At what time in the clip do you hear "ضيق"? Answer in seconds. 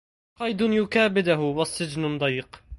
2.17-2.63